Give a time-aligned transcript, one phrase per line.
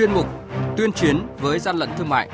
[0.00, 0.26] chuyên mục
[0.76, 2.28] Tuyên chiến với gian lận thương mại.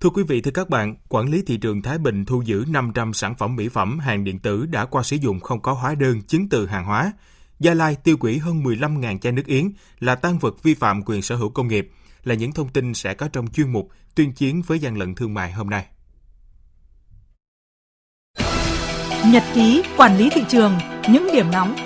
[0.00, 3.14] Thưa quý vị, thưa các bạn, quản lý thị trường Thái Bình thu giữ 500
[3.14, 6.22] sản phẩm mỹ phẩm, hàng điện tử đã qua sử dụng không có hóa đơn,
[6.22, 7.12] chứng từ hàng hóa.
[7.58, 11.22] Gia Lai tiêu hủy hơn 15.000 chai nước yến là tăng vật vi phạm quyền
[11.22, 11.90] sở hữu công nghiệp,
[12.24, 15.34] là những thông tin sẽ có trong chuyên mục Tuyên chiến với gian lận thương
[15.34, 15.86] mại hôm nay.
[19.26, 20.72] Nhật ký quản lý thị trường,
[21.08, 21.76] những điểm nóng.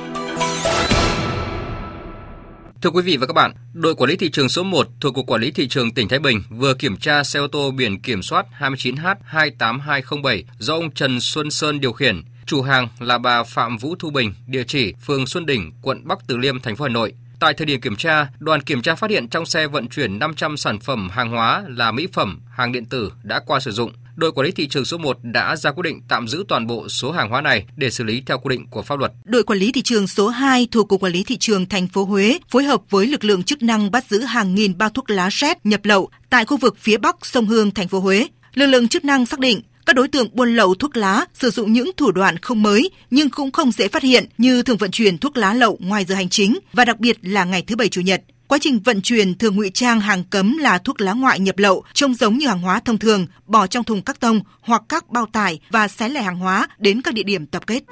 [2.83, 5.27] Thưa quý vị và các bạn, đội quản lý thị trường số 1 thuộc Cục
[5.27, 8.23] Quản lý Thị trường tỉnh Thái Bình vừa kiểm tra xe ô tô biển kiểm
[8.23, 12.23] soát 29H28207 do ông Trần Xuân Sơn điều khiển.
[12.47, 16.19] Chủ hàng là bà Phạm Vũ Thu Bình, địa chỉ phường Xuân Đỉnh, quận Bắc
[16.27, 17.13] Từ Liêm, thành phố Hà Nội.
[17.41, 20.57] Tại thời điểm kiểm tra, đoàn kiểm tra phát hiện trong xe vận chuyển 500
[20.57, 23.93] sản phẩm hàng hóa là mỹ phẩm, hàng điện tử đã qua sử dụng.
[24.17, 26.89] Đội quản lý thị trường số 1 đã ra quyết định tạm giữ toàn bộ
[26.89, 29.13] số hàng hóa này để xử lý theo quy định của pháp luật.
[29.25, 32.05] Đội quản lý thị trường số 2 thuộc Cục Quản lý thị trường thành phố
[32.05, 35.29] Huế phối hợp với lực lượng chức năng bắt giữ hàng nghìn bao thuốc lá
[35.33, 38.27] rét nhập lậu tại khu vực phía Bắc sông Hương, thành phố Huế.
[38.55, 41.73] Lực lượng chức năng xác định các đối tượng buôn lậu thuốc lá, sử dụng
[41.73, 45.19] những thủ đoạn không mới nhưng cũng không dễ phát hiện như thường vận chuyển
[45.19, 48.01] thuốc lá lậu ngoài giờ hành chính và đặc biệt là ngày thứ bảy, chủ
[48.01, 48.23] nhật.
[48.49, 51.85] Quá trình vận chuyển thường ngụy trang hàng cấm là thuốc lá ngoại nhập lậu
[51.95, 55.27] trông giống như hàng hóa thông thường, bỏ trong thùng các tông hoặc các bao
[55.33, 57.83] tải và xé lẻ hàng hóa đến các địa điểm tập kết.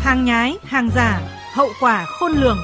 [0.00, 1.20] Hàng nhái, hàng giả,
[1.54, 2.58] hậu quả khôn lường.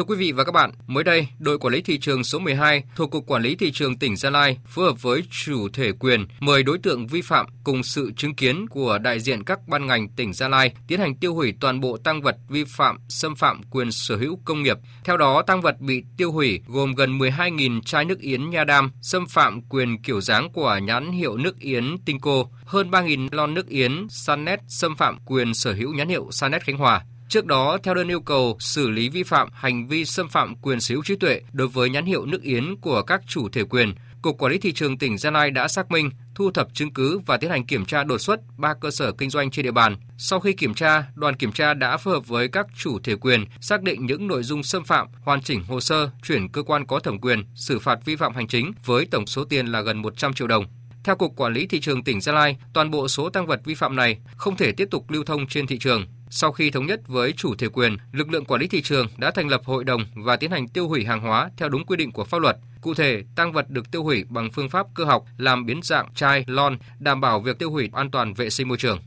[0.00, 2.82] Thưa quý vị và các bạn, mới đây, đội quản lý thị trường số 12
[2.96, 6.26] thuộc Cục Quản lý Thị trường tỉnh Gia Lai phối hợp với chủ thể quyền
[6.40, 10.08] mời đối tượng vi phạm cùng sự chứng kiến của đại diện các ban ngành
[10.08, 13.60] tỉnh Gia Lai tiến hành tiêu hủy toàn bộ tăng vật vi phạm xâm phạm
[13.70, 14.76] quyền sở hữu công nghiệp.
[15.04, 18.90] Theo đó, tăng vật bị tiêu hủy gồm gần 12.000 chai nước yến nha đam
[19.02, 23.54] xâm phạm quyền kiểu dáng của nhãn hiệu nước yến tinh cô hơn 3.000 lon
[23.54, 27.78] nước yến Sanet xâm phạm quyền sở hữu nhãn hiệu Sanet Khánh Hòa, Trước đó,
[27.82, 31.04] theo đơn yêu cầu xử lý vi phạm hành vi xâm phạm quyền sở hữu
[31.04, 34.52] trí tuệ đối với nhãn hiệu nước yến của các chủ thể quyền, Cục Quản
[34.52, 37.50] lý Thị trường tỉnh Gia Lai đã xác minh, thu thập chứng cứ và tiến
[37.50, 39.96] hành kiểm tra đột xuất 3 cơ sở kinh doanh trên địa bàn.
[40.18, 43.44] Sau khi kiểm tra, đoàn kiểm tra đã phối hợp với các chủ thể quyền
[43.60, 46.98] xác định những nội dung xâm phạm, hoàn chỉnh hồ sơ, chuyển cơ quan có
[46.98, 50.32] thẩm quyền, xử phạt vi phạm hành chính với tổng số tiền là gần 100
[50.32, 50.64] triệu đồng.
[51.04, 53.74] Theo Cục Quản lý Thị trường tỉnh Gia Lai, toàn bộ số tăng vật vi
[53.74, 56.06] phạm này không thể tiếp tục lưu thông trên thị trường.
[56.32, 59.30] Sau khi thống nhất với chủ thể quyền, lực lượng quản lý thị trường đã
[59.30, 62.12] thành lập hội đồng và tiến hành tiêu hủy hàng hóa theo đúng quy định
[62.12, 62.56] của pháp luật.
[62.80, 66.14] Cụ thể, tăng vật được tiêu hủy bằng phương pháp cơ học làm biến dạng
[66.14, 68.98] chai, lon, đảm bảo việc tiêu hủy an toàn vệ sinh môi trường.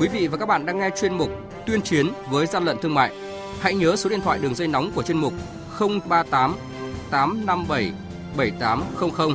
[0.00, 1.30] Quý vị và các bạn đang nghe chuyên mục
[1.66, 3.12] Tuyên chiến với gian lận thương mại.
[3.60, 5.32] Hãy nhớ số điện thoại đường dây nóng của chuyên mục
[5.80, 6.56] 038
[7.10, 7.92] 857
[8.36, 9.34] 7800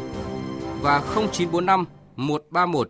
[0.82, 1.86] và 0945
[2.16, 2.90] 131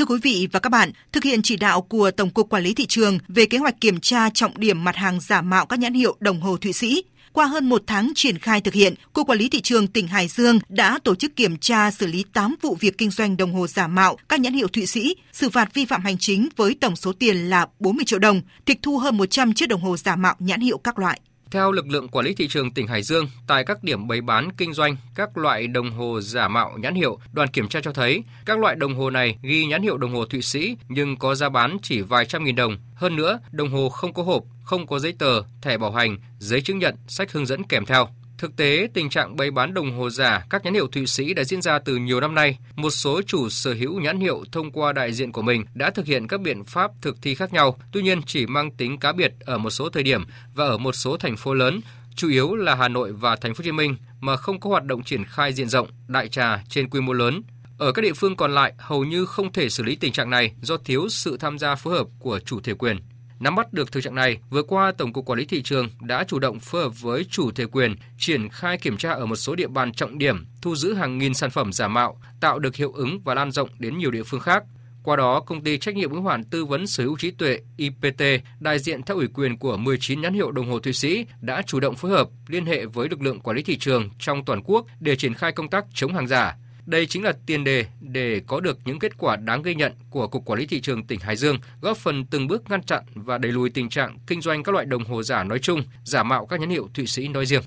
[0.00, 2.74] Thưa quý vị và các bạn, thực hiện chỉ đạo của Tổng cục Quản lý
[2.74, 5.94] thị trường về kế hoạch kiểm tra trọng điểm mặt hàng giả mạo các nhãn
[5.94, 9.38] hiệu đồng hồ Thụy Sĩ, qua hơn một tháng triển khai thực hiện, Cục Quản
[9.38, 12.76] lý Thị trường tỉnh Hải Dương đã tổ chức kiểm tra xử lý 8 vụ
[12.80, 15.84] việc kinh doanh đồng hồ giả mạo các nhãn hiệu Thụy Sĩ, xử phạt vi
[15.84, 19.54] phạm hành chính với tổng số tiền là 40 triệu đồng, tịch thu hơn 100
[19.54, 21.20] chiếc đồng hồ giả mạo nhãn hiệu các loại.
[21.50, 24.48] Theo lực lượng quản lý thị trường tỉnh Hải Dương, tại các điểm bày bán
[24.56, 28.24] kinh doanh các loại đồng hồ giả mạo nhãn hiệu, đoàn kiểm tra cho thấy
[28.46, 31.48] các loại đồng hồ này ghi nhãn hiệu đồng hồ Thụy Sĩ nhưng có giá
[31.48, 32.76] bán chỉ vài trăm nghìn đồng.
[32.94, 36.60] Hơn nữa, đồng hồ không có hộp, không có giấy tờ, thẻ bảo hành, giấy
[36.60, 38.08] chứng nhận, sách hướng dẫn kèm theo.
[38.40, 41.44] Thực tế, tình trạng bày bán đồng hồ giả các nhãn hiệu Thụy Sĩ đã
[41.44, 42.58] diễn ra từ nhiều năm nay.
[42.76, 46.06] Một số chủ sở hữu nhãn hiệu thông qua đại diện của mình đã thực
[46.06, 49.32] hiện các biện pháp thực thi khác nhau, tuy nhiên chỉ mang tính cá biệt
[49.40, 51.80] ở một số thời điểm và ở một số thành phố lớn,
[52.14, 54.84] chủ yếu là Hà Nội và Thành phố Hồ Chí Minh mà không có hoạt
[54.84, 57.42] động triển khai diện rộng, đại trà trên quy mô lớn.
[57.78, 60.52] Ở các địa phương còn lại hầu như không thể xử lý tình trạng này
[60.62, 62.96] do thiếu sự tham gia phối hợp của chủ thể quyền.
[63.40, 66.24] Nắm bắt được thực trạng này, vừa qua Tổng cục Quản lý thị trường đã
[66.24, 69.54] chủ động phối hợp với chủ thể quyền triển khai kiểm tra ở một số
[69.54, 72.92] địa bàn trọng điểm, thu giữ hàng nghìn sản phẩm giả mạo, tạo được hiệu
[72.92, 74.64] ứng và lan rộng đến nhiều địa phương khác.
[75.02, 78.22] Qua đó, công ty trách nhiệm hữu hạn tư vấn sở hữu trí tuệ IPT,
[78.60, 81.80] đại diện theo ủy quyền của 19 nhãn hiệu đồng hồ Thụy Sĩ đã chủ
[81.80, 84.86] động phối hợp liên hệ với lực lượng quản lý thị trường trong toàn quốc
[85.00, 86.56] để triển khai công tác chống hàng giả.
[86.90, 90.28] Đây chính là tiền đề để có được những kết quả đáng ghi nhận của
[90.28, 93.38] Cục Quản lý Thị trường tỉnh Hải Dương, góp phần từng bước ngăn chặn và
[93.38, 96.46] đẩy lùi tình trạng kinh doanh các loại đồng hồ giả nói chung, giả mạo
[96.46, 97.62] các nhãn hiệu Thụy Sĩ nói riêng.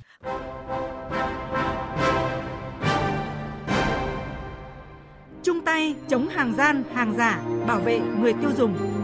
[5.44, 9.03] Chung tay chống hàng gian, hàng giả, bảo vệ người tiêu dùng.